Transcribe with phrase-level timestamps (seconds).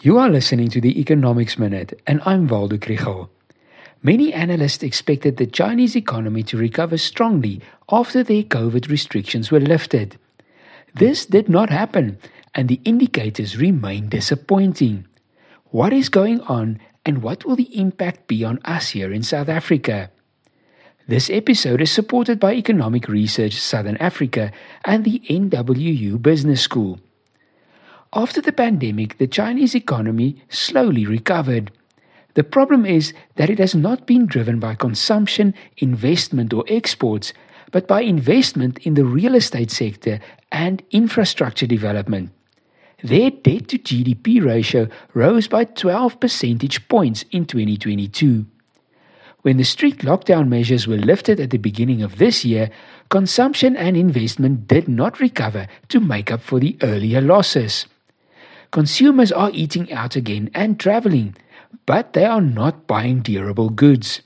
[0.00, 3.30] You are listening to the Economics Minute, and I'm Waldo Krugell.
[4.00, 7.60] Many analysts expected the Chinese economy to recover strongly
[7.90, 10.16] after their COVID restrictions were lifted.
[10.94, 12.16] This did not happen,
[12.54, 15.04] and the indicators remain disappointing.
[15.70, 19.48] What is going on, and what will the impact be on us here in South
[19.48, 20.12] Africa?
[21.08, 24.52] This episode is supported by Economic Research Southern Africa
[24.84, 27.00] and the NWU Business School.
[28.14, 31.70] After the pandemic, the Chinese economy slowly recovered.
[32.34, 37.34] The problem is that it has not been driven by consumption, investment, or exports,
[37.70, 42.30] but by investment in the real estate sector and infrastructure development.
[43.02, 48.46] Their debt to GDP ratio rose by 12 percentage points in 2022.
[49.42, 52.70] When the strict lockdown measures were lifted at the beginning of this year,
[53.10, 57.86] consumption and investment did not recover to make up for the earlier losses.
[58.70, 61.34] Consumers are eating out again and traveling,
[61.86, 64.20] but they are not buying durable goods.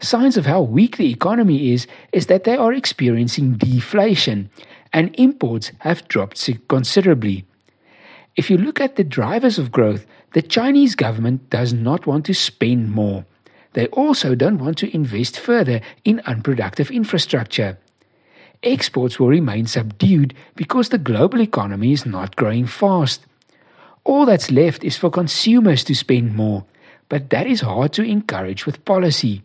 [0.00, 4.50] Signs of how weak the economy is is that they are experiencing deflation
[4.92, 7.44] and imports have dropped considerably.
[8.36, 12.34] If you look at the drivers of growth, the Chinese government does not want to
[12.34, 13.24] spend more.
[13.72, 17.78] They also don't want to invest further in unproductive infrastructure.
[18.62, 23.26] Exports will remain subdued because the global economy is not growing fast.
[24.04, 26.64] All that's left is for consumers to spend more,
[27.08, 29.42] but that is hard to encourage with policy.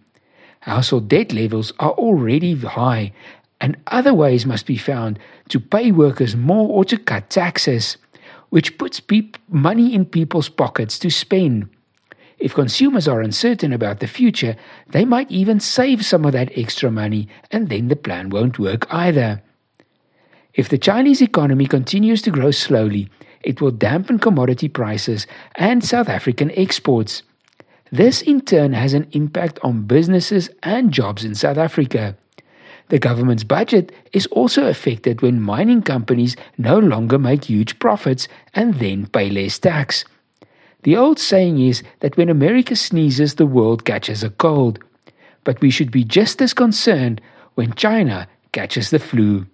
[0.62, 3.14] Household debt levels are already high,
[3.62, 5.18] and other ways must be found
[5.50, 7.98] to pay workers more or to cut taxes,
[8.50, 11.70] which puts peop- money in people's pockets to spend.
[12.38, 14.56] If consumers are uncertain about the future,
[14.88, 18.86] they might even save some of that extra money, and then the plan won't work
[18.94, 19.42] either.
[20.54, 23.10] If the Chinese economy continues to grow slowly,
[23.42, 27.24] it will dampen commodity prices and South African exports.
[27.92, 32.16] This in turn has an impact on businesses and jobs in South Africa.
[32.90, 38.76] The government's budget is also affected when mining companies no longer make huge profits and
[38.76, 40.06] then pay less tax.
[40.84, 44.80] The old saying is that when America sneezes, the world catches a cold.
[45.44, 47.22] But we should be just as concerned
[47.56, 49.46] when China catches the flu.